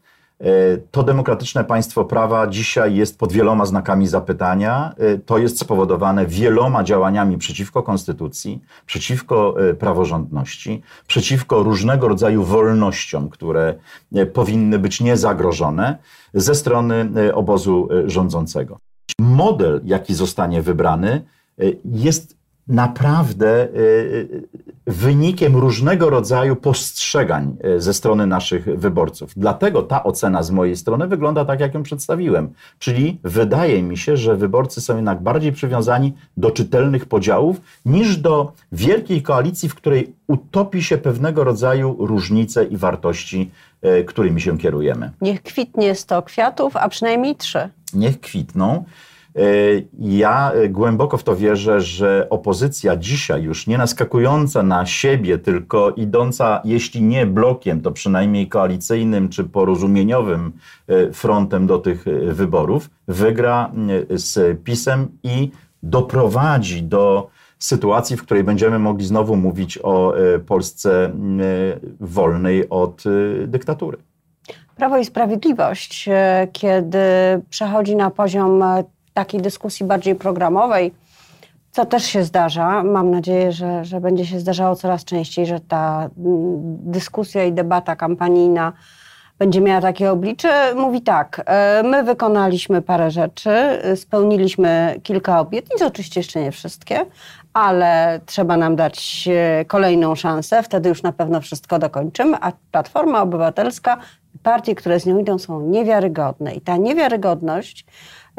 E, 0.41 0.77
to 0.91 1.03
demokratyczne 1.03 1.65
państwo 1.65 2.05
prawa 2.05 2.47
dzisiaj 2.47 2.95
jest 2.95 3.19
pod 3.19 3.33
wieloma 3.33 3.67
znakami 3.67 4.07
zapytania. 4.07 4.95
E, 4.99 5.19
to 5.19 5.39
jest 5.39 5.61
spowodowane 5.61 6.27
wieloma 6.27 6.85
działaniami 6.85 7.39
przeciwko 7.39 7.83
konstytucji, 7.83 8.61
przeciwko 8.87 9.55
e, 9.69 9.75
praworządności, 9.75 10.83
przeciwko 11.07 11.63
różnego 11.63 12.09
rodzaju 12.09 12.45
wolnościom, 12.45 13.29
które 13.29 13.75
powinny 14.33 14.79
być 14.79 15.01
niezagrożone 15.01 15.99
ze 16.35 16.55
strony 16.55 17.11
obozu 17.35 17.89
rządzącego. 18.07 18.79
Model, 19.19 19.81
jaki 19.85 20.15
zostanie 20.15 20.63
wybrany, 20.63 21.25
jest 21.85 22.40
naprawdę 22.69 23.69
y, 23.69 23.69
y, 23.77 24.49
wynikiem 24.87 25.57
różnego 25.57 26.11
rodzaju 26.11 26.57
postrzegań 26.57 27.57
y, 27.77 27.81
ze 27.81 27.95
strony 27.95 28.27
naszych 28.27 28.65
wyborców. 28.65 29.33
Dlatego 29.37 29.83
ta 29.83 30.05
ocena 30.05 30.43
z 30.43 30.51
mojej 30.51 30.77
strony 30.77 31.07
wygląda 31.07 31.45
tak, 31.45 31.61
jak 31.61 31.75
ją 31.75 31.83
przedstawiłem. 31.83 32.53
Czyli 32.79 33.21
wydaje 33.25 33.83
mi 33.83 33.99
się, 33.99 34.17
że 34.17 34.37
wyborcy 34.37 34.81
są 34.81 34.97
jednak 34.97 35.23
bardziej 35.23 35.53
przywiązani 35.53 36.13
do 36.37 36.51
czytelnych 36.51 37.07
podziałów 37.07 37.61
niż 37.85 38.17
do 38.17 38.53
wielkiej 38.73 39.23
koalicji, 39.23 39.69
w 39.69 39.75
której 39.75 40.15
utopi 40.27 40.83
się 40.83 40.99
pewnego 40.99 41.45
rodzaju 41.45 41.97
różnice 42.07 42.65
i 42.65 42.77
wartości, 42.77 43.51
którymi 44.07 44.41
się 44.41 44.59
kierujemy. 44.59 45.11
Niech 45.21 45.43
kwitnie 45.43 45.95
sto 45.95 46.23
kwiatów, 46.23 46.77
a 46.77 46.89
przynajmniej 46.89 47.37
trzy. 47.37 47.69
Niech 47.95 48.21
kwitną. 48.21 48.85
E, 49.37 49.43
ja 49.99 50.53
głęboko 50.69 51.17
w 51.17 51.25
to 51.25 51.37
wierzę, 51.37 51.81
że 51.81 52.27
opozycja 52.31 52.97
dzisiaj 52.97 53.43
już 53.43 53.67
nie 53.67 53.79
naskakująca 53.79 54.63
na 54.63 54.87
siebie, 54.87 55.39
tylko 55.39 55.91
idąca, 55.91 56.61
jeśli 56.65 57.03
nie 57.03 57.27
blokiem, 57.27 57.81
to 57.81 57.93
przynajmniej 57.93 58.49
koalicyjnym 58.49 59.29
czy 59.29 59.45
porozumieniowym 59.45 60.53
e, 60.89 61.13
frontem 61.13 61.67
do 61.67 61.79
tych 61.79 62.09
e, 62.09 62.11
wyborów, 62.33 62.91
wygra 63.09 63.73
z 64.11 64.63
PiSem 64.65 65.09
i 65.23 65.51
doprowadzi 65.83 66.83
do 66.83 67.29
sytuacji, 67.59 68.17
w 68.17 68.23
której 68.23 68.45
będziemy 68.45 68.79
mogli 68.79 69.07
znowu 69.07 69.37
mówić 69.37 69.79
o 69.83 70.15
Polsce 70.47 71.11
wolnej 72.01 72.69
od 72.69 73.05
dyktatury. 73.47 73.99
Prawo 74.77 74.99
i 74.99 75.05
Sprawiedliwość, 75.05 76.09
kiedy 76.53 76.99
przechodzi 77.51 77.97
na 77.97 78.11
poziom 78.11 78.59
takiej 79.15 79.43
dyskusji 79.43 79.87
bardziej 79.87 80.15
programowej, 80.15 80.93
co 81.71 81.87
też 81.87 82.05
się 82.05 82.25
zdarza. 82.25 82.83
Mam 82.83 83.11
nadzieję, 83.11 83.53
że, 83.53 83.85
że 83.85 84.01
będzie 84.01 84.27
się 84.27 84.41
zdarzało 84.41 84.77
coraz 84.77 85.05
częściej, 85.05 85.47
że 85.47 85.61
ta 85.61 86.11
mm, 86.19 86.59
dyskusja 86.93 87.45
i 87.45 87.53
debata 87.53 87.97
kampanijna 87.97 88.73
będzie 89.39 89.61
miała 89.61 89.81
takie 89.81 90.11
oblicze. 90.11 90.75
Mówi 90.75 91.03
tak, 91.03 91.43
e, 91.47 91.83
my 91.83 92.03
wykonaliśmy 92.03 92.83
parę 92.83 93.11
rzeczy, 93.11 93.51
spełniliśmy 93.97 95.01
kilka 95.03 95.41
obietnic, 95.41 95.83
oczywiście 95.83 96.21
jeszcze 96.21 96.41
nie 96.41 96.53
wszystkie, 96.53 97.07
ale 97.53 98.21
trzeba 98.27 98.57
nam 98.57 98.77
dać 98.77 99.29
e, 99.33 99.65
kolejną 99.65 100.15
szansę, 100.15 100.63
wtedy 100.63 100.89
już 100.89 101.03
na 101.03 101.13
pewno 101.13 101.41
wszystko 101.41 101.79
dokończymy, 101.79 102.37
a 102.41 102.53
Platforma 102.73 103.23
Obywatelska, 103.23 103.99
partie, 104.43 104.75
które 104.75 105.01
z 105.01 105.07
nią 105.07 105.19
idą 105.19 105.39
są 105.39 105.61
niewiarygodne 105.61 106.55
i 106.55 106.61
ta 106.61 106.77
niewiarygodność 106.77 107.87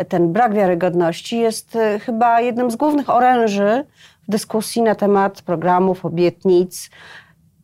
ten 0.09 0.33
brak 0.33 0.53
wiarygodności 0.53 1.39
jest 1.39 1.75
e, 1.75 1.99
chyba 1.99 2.41
jednym 2.41 2.71
z 2.71 2.75
głównych 2.75 3.09
oręży 3.09 3.85
w 4.27 4.31
dyskusji 4.31 4.81
na 4.81 4.95
temat 4.95 5.41
programów, 5.41 6.05
obietnic. 6.05 6.89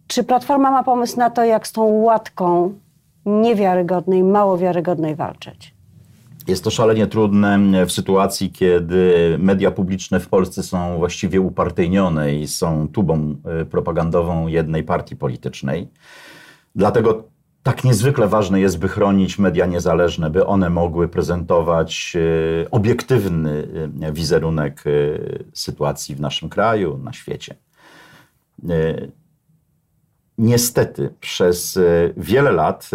Czy 0.08 0.24
Platforma 0.24 0.72
ma 0.72 0.84
pomysł 0.84 1.18
na 1.18 1.30
to, 1.30 1.44
jak 1.44 1.68
z 1.68 1.72
tą 1.72 1.84
łatką 1.84 2.74
niewiarygodnej, 3.26 4.24
mało 4.24 4.58
wiarygodnej 4.58 5.16
walczyć? 5.16 5.78
Jest 6.48 6.64
to 6.64 6.72
szalenie 6.72 7.08
trudne 7.08 7.86
w 7.86 7.92
sytuacji, 7.92 8.52
kiedy 8.52 9.36
media 9.40 9.72
publiczne 9.72 10.20
w 10.20 10.30
Polsce 10.30 10.64
są 10.64 10.98
właściwie 10.98 11.42
upartyjnione 11.42 12.36
i 12.36 12.48
są 12.48 12.88
tubą 12.88 13.36
e, 13.46 13.66
propagandową 13.66 14.48
jednej 14.48 14.84
partii 14.84 15.16
politycznej. 15.16 15.88
Dlatego 16.76 17.24
tak 17.68 17.84
niezwykle 17.84 18.28
ważne 18.28 18.60
jest, 18.60 18.80
by 18.80 18.88
chronić 18.88 19.40
media 19.40 19.66
niezależne, 19.66 20.30
by 20.30 20.46
one 20.46 20.70
mogły 20.70 21.08
prezentować 21.08 22.14
e, 22.16 22.72
obiektywny 22.72 23.68
e, 24.02 24.12
wizerunek 24.12 24.84
e, 24.86 24.90
sytuacji 25.54 26.16
w 26.16 26.20
naszym 26.20 26.50
kraju, 26.50 26.98
na 26.98 27.14
świecie. 27.14 27.56
Niestety, 30.38 31.14
przez 31.20 31.80
wiele 32.18 32.52
lat, 32.52 32.90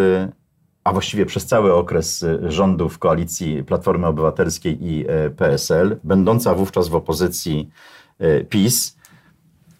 a 0.84 0.92
właściwie 0.92 1.26
przez 1.26 1.46
cały 1.46 1.74
okres 1.74 2.24
rządów 2.42 2.98
koalicji 2.98 3.64
Platformy 3.64 4.06
Obywatelskiej 4.06 4.78
i 4.80 5.04
PSL, 5.36 5.96
będąca 6.04 6.54
wówczas 6.54 6.88
w 6.88 6.94
opozycji 6.94 7.70
PiS, 8.48 8.96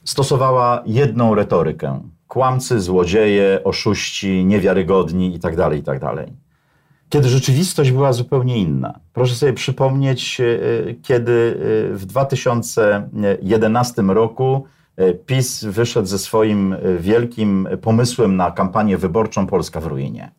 stosowała 0.04 0.82
jedną 0.86 1.34
retorykę 1.34 2.08
kłamcy, 2.32 2.80
złodzieje, 2.80 3.60
oszuści, 3.64 4.44
niewiarygodni 4.44 5.32
itd., 5.32 5.56
tak 5.56 5.74
itd. 5.74 5.98
Tak 6.00 6.26
kiedy 7.08 7.28
rzeczywistość 7.28 7.90
była 7.90 8.12
zupełnie 8.12 8.58
inna. 8.58 9.00
Proszę 9.12 9.34
sobie 9.34 9.52
przypomnieć, 9.52 10.40
e, 10.40 10.44
kiedy 11.02 11.58
e, 11.92 11.94
w 11.94 12.06
2011 12.06 14.02
roku 14.02 14.64
e, 14.96 15.14
PiS 15.14 15.64
wyszedł 15.64 16.08
ze 16.08 16.18
swoim 16.18 16.76
wielkim 16.98 17.68
pomysłem 17.82 18.36
na 18.36 18.50
kampanię 18.50 18.98
wyborczą 18.98 19.46
Polska 19.46 19.80
w 19.80 19.86
ruinie. 19.86 20.30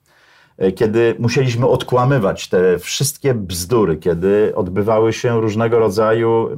Kiedy 0.76 1.16
musieliśmy 1.20 1.68
odkłamywać 1.68 2.50
te 2.50 2.80
wszystkie 2.80 3.34
bzdury, 3.34 3.98
kiedy 3.98 4.56
odbywały 4.56 5.14
się 5.14 5.42
różnego 5.42 5.80
rodzaju 5.80 6.50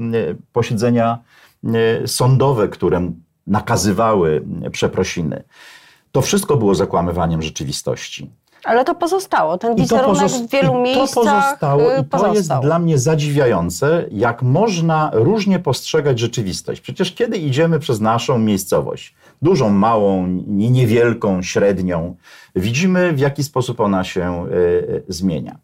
posiedzenia 0.54 1.20
sądowe, 2.06 2.68
które 2.68 3.12
nakazywały 3.48 4.44
przeprosiny. 4.72 5.44
To 6.12 6.22
wszystko 6.22 6.58
było 6.58 6.76
zakłamywaniem 6.76 7.42
rzeczywistości. 7.42 8.32
Ale 8.66 8.86
to 8.86 8.96
pozostało. 8.96 9.58
Ten 9.58 9.76
wizerunek 9.76 10.32
w 10.32 10.50
wielu 10.50 10.82
miejscach 10.82 11.14
to 11.14 11.22
pozostało. 11.22 11.82
I 11.82 11.96
to 11.96 12.04
pozostał. 12.04 12.36
jest 12.36 12.52
dla 12.62 12.80
mnie 12.80 12.98
zadziwiające, 12.98 14.06
jak 14.12 14.42
można 14.42 15.12
różnie 15.14 15.60
postrzegać 15.60 16.20
rzeczywistość. 16.20 16.82
Przecież 16.82 17.16
kiedy 17.16 17.38
idziemy 17.38 17.80
przez 17.80 18.02
naszą 18.02 18.38
miejscowość, 18.40 19.16
dużą, 19.42 19.70
małą, 19.70 20.28
niewielką, 20.48 21.42
średnią, 21.42 22.16
widzimy 22.56 23.14
w 23.14 23.20
jaki 23.20 23.44
sposób 23.44 23.80
ona 23.80 24.04
się 24.04 24.48
y, 24.52 25.04
zmienia. 25.08 25.58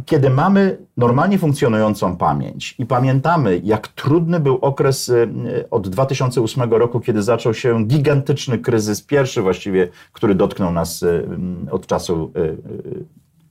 Y, 0.00 0.04
kiedy 0.04 0.30
mamy 0.30 0.78
normalnie 0.96 1.38
funkcjonującą 1.38 2.16
pamięć 2.16 2.74
i 2.78 2.86
pamiętamy, 2.86 3.60
jak 3.64 3.88
trudny 3.88 4.40
był 4.40 4.56
okres 4.56 5.08
y, 5.08 5.28
od 5.70 5.88
2008 5.88 6.72
roku, 6.72 7.00
kiedy 7.00 7.22
zaczął 7.22 7.54
się 7.54 7.86
gigantyczny 7.86 8.58
kryzys, 8.58 9.02
pierwszy 9.02 9.42
właściwie, 9.42 9.88
który 10.12 10.34
dotknął 10.34 10.72
nas 10.72 11.02
y, 11.02 11.26
od 11.70 11.86
czasu 11.86 12.32
y, 12.36 13.04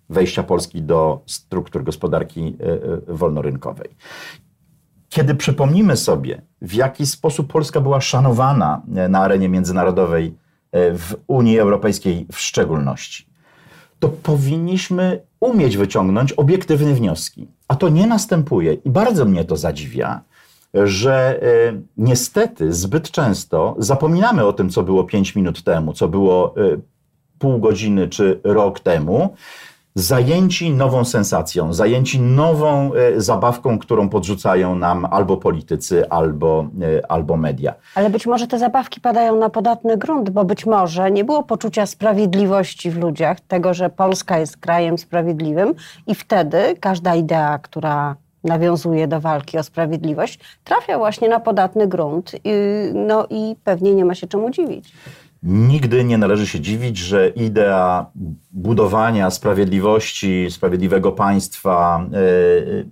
wejścia 0.10 0.44
Polski 0.44 0.82
do 0.82 1.22
struktur 1.26 1.84
gospodarki 1.84 2.58
wolnorynkowej. 3.08 3.90
Kiedy 5.10 5.36
przypomnimy 5.36 5.98
sobie, 5.98 6.42
w 6.62 6.74
jaki 6.74 7.06
sposób 7.06 7.52
Polska 7.52 7.82
była 7.82 8.02
szanowana 8.02 8.82
na 9.10 9.20
arenie 9.20 9.50
międzynarodowej, 9.50 10.36
w 10.74 11.16
Unii 11.28 11.60
Europejskiej 11.60 12.28
w 12.32 12.40
szczególności, 12.40 13.26
to 14.04 14.10
powinniśmy 14.10 15.22
umieć 15.40 15.78
wyciągnąć 15.78 16.34
obiektywne 16.34 16.94
wnioski. 16.94 17.48
A 17.68 17.76
to 17.76 17.90
nie 17.90 18.08
następuje 18.08 18.74
i 18.74 18.90
bardzo 18.90 19.26
mnie 19.26 19.46
to 19.46 19.58
zadziwia, 19.58 20.22
że 20.74 21.42
e, 21.42 21.46
niestety 21.98 22.74
zbyt 22.74 23.12
często 23.12 23.76
zapominamy 23.78 24.46
o 24.46 24.54
tym, 24.54 24.70
co 24.70 24.84
było 24.84 25.04
5 25.04 25.36
minut 25.36 25.64
temu, 25.64 25.94
co 25.94 26.08
było 26.08 26.56
e, 26.58 26.78
pół 27.40 27.60
godziny 27.60 28.08
czy 28.08 28.40
rok 28.44 28.80
temu, 28.80 29.36
zajęci 29.96 30.72
nową 30.72 31.06
sensacją, 31.06 31.74
zajęci 31.74 32.22
nową 32.22 32.94
e, 32.94 33.22
zabawką, 33.22 33.80
którą 33.80 34.10
podrzucają 34.10 34.76
nam 34.76 35.06
albo 35.06 35.38
politycy, 35.38 36.10
albo, 36.10 36.68
e, 36.82 37.12
albo 37.12 37.38
media. 37.38 37.74
Ale 37.96 38.10
być 38.10 38.26
może 38.28 38.48
te 38.48 38.60
zabawki 38.60 39.02
padają 39.02 39.36
na 39.36 39.50
podatny 39.50 39.98
grunt, 39.98 40.30
bo 40.30 40.46
być 40.46 40.66
może 40.66 41.12
nie 41.12 41.24
było 41.24 41.44
poczucia 41.44 41.86
sprawiedliwości 41.86 42.92
w 42.92 42.98
ludziach, 42.98 43.40
tego, 43.40 43.74
że 43.74 43.90
Polska 43.90 44.40
jest 44.40 44.58
krajem 44.58 44.98
sprawiedliwym 44.98 45.74
i 46.08 46.16
wtedy 46.16 46.76
każda 46.80 47.16
idea, 47.16 47.60
która 47.60 48.16
nawiązuje 48.44 49.08
do 49.08 49.20
walki 49.20 49.58
o 49.58 49.64
sprawiedliwość, 49.64 50.40
trafia 50.64 50.98
właśnie 50.98 51.30
na 51.30 51.40
podatny 51.40 51.88
grunt. 51.88 52.32
No 52.94 53.28
i 53.30 53.56
pewnie 53.64 53.96
nie 53.96 54.06
ma 54.06 54.16
się 54.16 54.28
czemu 54.28 54.50
dziwić. 54.50 54.94
Nigdy 55.44 56.04
nie 56.04 56.18
należy 56.18 56.48
się 56.48 56.60
dziwić, 56.60 56.98
że 56.98 57.30
idea 57.30 58.06
budowania 58.52 59.30
sprawiedliwości, 59.30 60.48
sprawiedliwego 60.50 61.12
państwa 61.12 62.06
yy, 62.12 62.90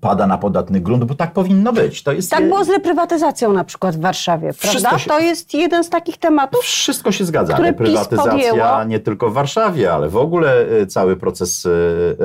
pada 0.00 0.26
na 0.26 0.38
podatny 0.38 0.80
grunt, 0.80 1.04
bo 1.04 1.14
tak 1.14 1.32
powinno 1.32 1.72
być. 1.72 2.02
To 2.02 2.12
jest, 2.12 2.30
tak 2.30 2.48
było 2.48 2.64
z 2.64 2.68
reprywatyzacją 2.68 3.52
na 3.52 3.64
przykład 3.64 3.96
w 3.96 4.00
Warszawie, 4.00 4.52
prawda? 4.60 4.98
Się, 4.98 5.10
to 5.10 5.18
jest 5.18 5.54
jeden 5.54 5.84
z 5.84 5.90
takich 5.90 6.16
tematów. 6.16 6.60
Wszystko 6.60 7.12
się 7.12 7.24
zgadza. 7.24 7.56
Reprywatyzacja 7.56 8.84
nie 8.84 9.00
tylko 9.00 9.30
w 9.30 9.32
Warszawie, 9.32 9.92
ale 9.92 10.08
w 10.08 10.16
ogóle 10.16 10.66
e, 10.82 10.86
cały 10.86 11.16
proces 11.16 11.66
e, 11.66 11.70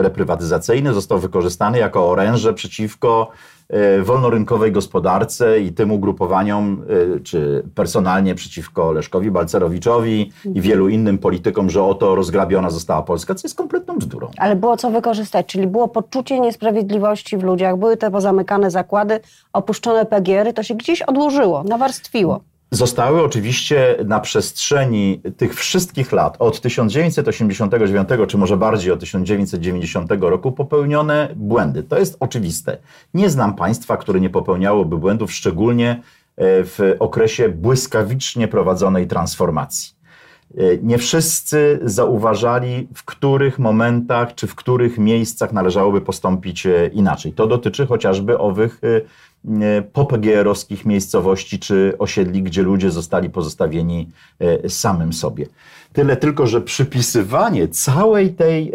reprywatyzacyjny 0.01 0.93
został 0.93 1.19
wykorzystany 1.19 1.77
jako 1.77 2.09
oręże 2.09 2.53
przeciwko 2.53 3.31
wolnorynkowej 4.03 4.71
gospodarce 4.71 5.59
i 5.59 5.73
tym 5.73 5.91
ugrupowaniom, 5.91 6.83
e, 7.15 7.19
czy 7.19 7.63
personalnie 7.75 8.35
przeciwko 8.35 8.91
Leszkowi 8.91 9.31
Balcerowiczowi 9.31 10.21
i 10.21 10.31
mhm. 10.47 10.61
wielu 10.61 10.89
innym 10.89 11.17
politykom, 11.17 11.69
że 11.69 11.83
oto 11.83 12.15
rozgrabiona 12.15 12.69
została 12.69 13.01
Polska, 13.01 13.35
co 13.35 13.47
jest 13.47 13.57
kompletną 13.57 13.97
bzdurą. 13.97 14.27
Ale 14.37 14.55
było 14.55 14.77
co 14.77 14.91
wykorzystać, 14.91 15.45
czyli 15.45 15.67
było 15.67 15.87
poczucie 15.87 16.39
niesprawiedliwości 16.39 17.37
w 17.37 17.43
ludziach, 17.43 17.77
były 17.77 17.97
te 17.97 18.11
pozamykane 18.11 18.71
zakłady, 18.71 19.19
opuszczone 19.53 20.05
PGR-y, 20.05 20.53
to 20.53 20.63
się 20.63 20.75
gdzieś 20.75 21.01
odłożyło, 21.01 21.63
nawarstwiło. 21.63 22.41
Zostały 22.73 23.23
oczywiście 23.23 23.97
na 24.05 24.19
przestrzeni 24.19 25.21
tych 25.37 25.55
wszystkich 25.55 26.11
lat, 26.11 26.35
od 26.39 26.61
1989 26.61 28.09
czy 28.27 28.37
może 28.37 28.57
bardziej 28.57 28.91
od 28.91 28.99
1990 28.99 30.11
roku, 30.19 30.51
popełnione 30.51 31.29
błędy. 31.35 31.83
To 31.83 31.99
jest 31.99 32.17
oczywiste. 32.19 32.77
Nie 33.13 33.29
znam 33.29 33.55
państwa, 33.55 33.97
które 33.97 34.19
nie 34.19 34.29
popełniałoby 34.29 34.97
błędów, 34.97 35.33
szczególnie 35.33 35.89
e, 35.91 35.99
w 36.63 36.95
okresie 36.99 37.49
błyskawicznie 37.49 38.47
prowadzonej 38.47 39.07
transformacji. 39.07 40.00
E, 40.57 40.77
nie 40.77 40.97
wszyscy 40.97 41.79
zauważali, 41.83 42.87
w 42.95 43.03
których 43.03 43.59
momentach 43.59 44.35
czy 44.35 44.47
w 44.47 44.55
których 44.55 44.97
miejscach 44.97 45.53
należałoby 45.53 46.01
postąpić 46.01 46.65
e, 46.65 46.87
inaczej. 46.87 47.33
To 47.33 47.47
dotyczy 47.47 47.85
chociażby 47.85 48.37
owych 48.37 48.81
E, 49.61 49.81
popgierowskich 49.81 50.85
miejscowości 50.85 51.59
czy 51.59 51.93
osiedli, 51.99 52.43
gdzie 52.43 52.63
ludzie 52.63 52.91
zostali 52.91 53.29
pozostawieni 53.29 54.09
samym 54.67 55.13
sobie. 55.13 55.45
Tyle 55.93 56.17
tylko, 56.17 56.47
że 56.47 56.61
przypisywanie 56.61 57.67
całej 57.67 58.33
tej 58.33 58.71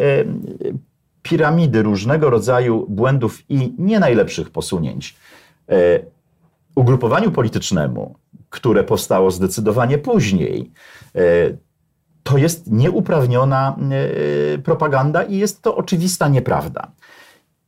piramidy 1.22 1.82
różnego 1.82 2.30
rodzaju 2.30 2.86
błędów 2.88 3.50
i 3.50 3.74
nie 3.78 4.00
najlepszych 4.00 4.50
posunięć 4.50 5.16
ugrupowaniu 6.74 7.30
politycznemu, 7.30 8.14
które 8.50 8.84
powstało 8.84 9.30
zdecydowanie 9.30 9.98
później, 9.98 10.70
to 12.26 12.38
jest 12.38 12.70
nieuprawniona 12.72 13.76
propaganda 14.64 15.22
i 15.22 15.36
jest 15.36 15.62
to 15.62 15.76
oczywista 15.76 16.28
nieprawda. 16.28 16.90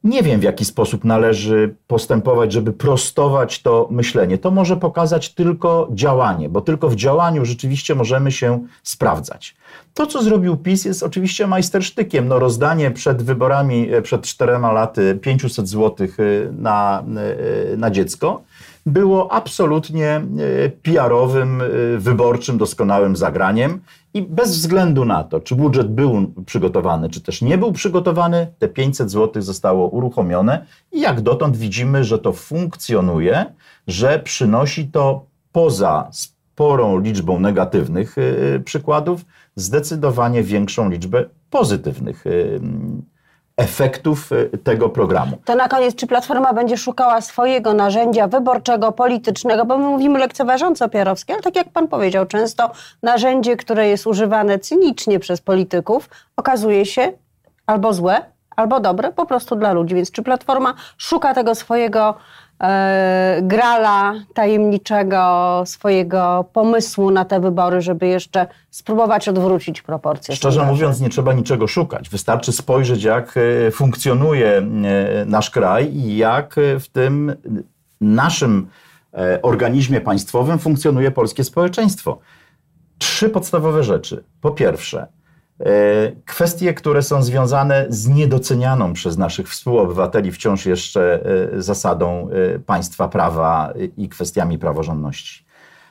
Nie 0.05 0.23
wiem, 0.23 0.41
w 0.41 0.43
jaki 0.43 0.65
sposób 0.65 1.05
należy 1.05 1.75
postępować, 1.87 2.53
żeby 2.53 2.73
prostować 2.73 3.63
to 3.63 3.89
myślenie. 3.91 4.39
To 4.39 4.51
może 4.51 4.77
pokazać 4.77 5.35
tylko 5.35 5.89
działanie, 5.93 6.49
bo 6.49 6.61
tylko 6.61 6.89
w 6.89 6.95
działaniu 6.95 7.45
rzeczywiście 7.45 7.95
możemy 7.95 8.33
się 8.33 8.67
sprawdzać. 8.83 9.57
To, 9.95 10.07
co 10.07 10.23
zrobił 10.23 10.57
PiS, 10.57 10.85
jest 10.85 11.03
oczywiście 11.03 11.47
majstersztykiem. 11.47 12.29
No, 12.29 12.39
rozdanie 12.39 12.91
przed 12.91 13.23
wyborami, 13.23 13.95
e, 13.95 14.03
przed 14.03 14.23
czterema 14.23 14.73
laty 14.73 15.19
500 15.23 15.69
zł 15.69 16.07
e, 16.07 16.53
na, 16.53 17.05
e, 17.73 17.77
na 17.77 17.91
dziecko 17.91 18.43
było 18.87 19.33
absolutnie 19.33 20.21
PR-owym, 20.83 21.63
wyborczym, 21.99 22.59
doskonałym 22.59 23.17
zagraniem. 23.17 23.81
I 24.15 24.23
bez 24.23 24.51
względu 24.51 25.05
na 25.05 25.25
to, 25.25 25.41
czy 25.41 25.55
budżet 25.55 25.89
był 25.89 26.33
przygotowany, 26.47 27.11
czy 27.11 27.21
też 27.21 27.43
nie 27.43 27.59
był 27.59 27.73
przygotowany, 27.73 28.47
te 28.59 28.69
500 28.69 29.11
zł 29.11 29.43
zostało 29.43 29.89
uruchomione 29.89 30.67
i 30.93 31.01
jak 31.01 31.21
dotąd 31.21 31.57
widzimy, 31.57 32.05
że 32.05 32.19
to 32.19 32.33
funkcjonuje, 32.33 33.47
że 33.87 34.19
przynosi 34.19 34.89
to 34.89 35.27
poza 35.53 36.09
sporą 36.13 37.01
liczbą 37.01 37.41
negatywnych 37.41 38.17
yy, 38.17 38.61
przykładów, 38.61 39.25
zdecydowanie 39.57 40.43
większą 40.43 40.91
liczbę 40.91 41.25
pozytywnych 41.51 42.25
yy, 42.25 42.61
efektów 43.59 44.31
e, 44.33 44.59
tego 44.59 44.89
programu. 44.89 45.39
To 45.45 45.55
na 45.55 45.69
koniec, 45.69 45.95
czy 45.95 46.07
Platforma 46.07 46.53
będzie 46.53 46.77
szukała 46.77 47.21
swojego 47.21 47.75
narzędzia 47.75 48.29
wyborczego, 48.29 48.93
politycznego, 48.93 49.65
bo 49.65 49.79
my 49.79 49.85
mówimy 49.85 50.19
lekceważąco 50.19 50.85
o 50.85 50.89
Pierowskiej, 50.89 51.35
ale 51.35 51.43
tak 51.43 51.57
jak 51.57 51.69
pan 51.69 51.89
powiedział, 51.89 52.27
często 52.27 52.71
narzędzie, 53.03 53.57
które 53.57 53.89
jest 53.89 54.07
używane 54.07 54.59
cynicznie 54.59 55.19
przez 55.19 55.41
polityków, 55.41 56.09
okazuje 56.37 56.87
się 56.87 57.13
albo 57.67 57.93
złe, 57.93 58.23
albo 58.57 58.81
dobre, 58.81 59.13
po 59.13 59.27
prostu 59.27 59.57
dla 59.57 59.73
ludzi. 59.73 59.95
Więc 59.95 60.11
czy 60.11 60.23
Platforma 60.23 60.75
szuka 60.97 61.35
tego 61.35 61.55
swojego 61.55 62.15
grala 63.43 64.15
tajemniczego, 64.35 65.63
swojego 65.67 66.45
pomysłu 66.53 67.11
na 67.11 67.25
te 67.25 67.41
wybory, 67.41 67.81
żeby 67.81 68.07
jeszcze 68.07 68.47
spróbować 68.71 69.29
odwrócić 69.29 69.83
proporcje? 69.83 70.37
Szczerze 70.37 70.65
mówiąc, 70.65 71.01
nie 71.01 71.09
trzeba 71.09 71.33
niczego 71.33 71.67
szukać. 71.67 72.09
Wystarczy 72.09 72.53
spojrzeć, 72.53 73.03
jak 73.03 73.35
e, 73.67 73.71
funkcjonuje 73.71 74.57
e, 74.57 74.65
nasz 75.27 75.51
kraj 75.51 75.95
i 75.95 76.17
jak 76.17 76.59
e, 76.59 76.81
w 76.81 76.89
tym 76.89 77.35
naszym 78.01 78.69
e, 79.15 79.43
organizmie 79.43 80.01
państwowym 80.01 80.59
funkcjonuje 80.59 81.11
polskie 81.11 81.45
społeczeństwo. 81.45 82.19
Trzy 82.99 83.29
podstawowe 83.31 83.85
rzeczy. 83.85 84.25
Po 84.41 84.51
pierwsze, 84.51 85.01
e, 85.01 85.07
kwestie, 86.27 86.75
które 86.75 87.03
są 87.03 87.23
związane 87.23 87.87
z 87.89 88.09
niedocenianą 88.09 88.93
przez 88.93 89.19
naszych 89.19 89.49
współobywateli 89.49 90.33
wciąż 90.33 90.67
jeszcze 90.67 91.21
e, 91.57 91.63
zasadą 91.63 92.29
e, 92.31 92.59
państwa 92.59 93.09
prawa 93.09 93.73
i 93.97 94.09
kwestiami 94.09 94.59
praworządności. 94.59 95.45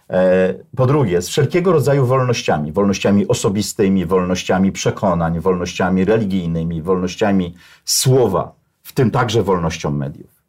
E, 0.09 0.53
Po 0.75 0.85
drugie, 0.85 1.21
z 1.21 1.29
wszelkiego 1.29 1.71
rodzaju 1.71 2.05
wolnościami, 2.05 2.71
wolnościami 2.71 3.27
osobistymi, 3.27 4.05
wolnościami 4.05 4.71
przekonań, 4.71 5.39
wolnościami 5.39 6.05
religijnymi, 6.05 6.81
wolnościami 6.81 7.55
słowa, 7.85 8.51
w 8.83 8.93
tym 8.93 9.11
także 9.11 9.43
wolnością 9.43 9.91
mediów, 9.91 10.43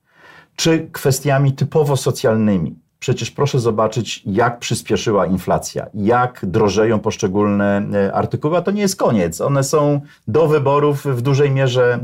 czy 0.56 0.88
kwestiami 0.92 1.52
typowo 1.52 1.96
socjalnymi. 1.96 2.87
Przecież 2.98 3.30
proszę 3.30 3.58
zobaczyć, 3.58 4.22
jak 4.26 4.58
przyspieszyła 4.58 5.26
inflacja, 5.26 5.86
jak 5.94 6.40
drożeją 6.42 7.00
poszczególne 7.00 7.82
e, 7.94 8.12
artykuły, 8.12 8.56
a 8.56 8.62
to 8.62 8.70
nie 8.70 8.80
jest 8.80 8.96
koniec. 8.96 9.40
One 9.40 9.64
są 9.64 10.00
do 10.28 10.48
wyborów 10.48 11.04
w 11.04 11.22
dużej 11.22 11.50
mierze 11.50 12.00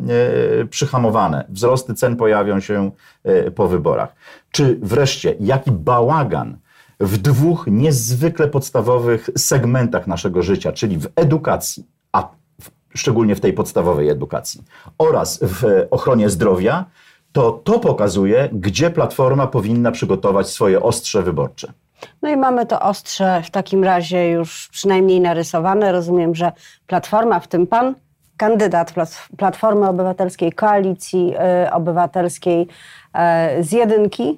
e, 0.61 0.65
przyhamowane. 0.67 1.45
Wzrosty 1.49 1.95
cen 1.95 2.17
pojawią 2.17 2.61
się 2.61 2.91
e, 3.25 3.51
po 3.51 3.69
wyborach. 3.69 4.15
Czy 4.51 4.79
wreszcie, 4.83 5.35
jaki 5.41 5.71
bałagan 5.71 6.59
w 7.01 7.19
dwóch 7.19 7.67
niezwykle 7.67 8.49
podstawowych 8.49 9.31
segmentach 9.37 10.07
naszego 10.07 10.43
życia, 10.43 10.73
czyli 10.73 10.99
w 10.99 11.09
edukacji, 11.17 11.87
a 12.13 12.29
szczególnie 12.95 13.37
w 13.37 13.41
tej 13.41 13.53
podstawowej 13.53 14.09
edukacji, 14.09 14.65
oraz 14.99 15.41
w 15.43 15.87
ochronie 15.91 16.31
zdrowia, 16.31 16.85
to 17.35 17.53
to 17.53 17.79
pokazuje, 17.79 18.49
gdzie 18.53 18.91
Platforma 18.91 19.47
powinna 19.47 19.91
przygotować 19.93 20.49
swoje 20.49 20.83
ostrze 20.83 21.23
wyborcze. 21.23 21.73
No 22.23 22.29
i 22.29 22.37
mamy 22.37 22.67
to 22.67 22.81
ostrze 22.81 23.43
w 23.45 23.51
takim 23.51 23.85
razie 23.85 24.31
już 24.31 24.69
przynajmniej 24.73 25.21
narysowane. 25.21 25.93
Rozumiem, 25.93 26.35
że 26.35 26.53
Platforma, 26.87 27.41
w 27.41 27.49
tym 27.49 27.67
pan, 27.67 27.95
kandydat 28.37 28.93
Plat- 28.93 29.29
Platformy 29.39 29.89
Obywatelskiej, 29.89 30.53
Koalicji 30.53 31.35
y, 31.67 31.73
Obywatelskiej 31.73 32.63
y, 33.59 33.63
z 33.65 33.73
jedynki 33.73 34.23
y, 34.23 34.37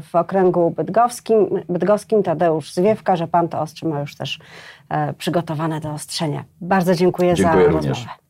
w 0.00 0.14
okręgu 0.14 0.70
bydgoskim, 0.70 1.48
bydgoskim, 1.68 2.22
Tadeusz 2.22 2.72
Zwiewka, 2.74 3.16
że 3.16 3.26
pan 3.28 3.48
to 3.48 3.60
ostrze 3.60 3.88
ma 3.88 4.00
już 4.00 4.16
też 4.16 4.38
przygotowane 5.18 5.80
do 5.80 5.90
ostrzenia. 5.92 6.44
Bardzo 6.60 6.94
dziękuję, 6.94 7.34
Dziękuję 7.34 7.64
za 7.64 7.70
również. 7.70 7.88
rozmowę. 7.88 8.21